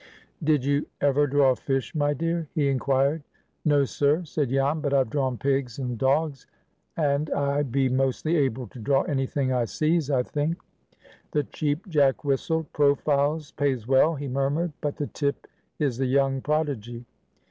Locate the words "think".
10.23-10.57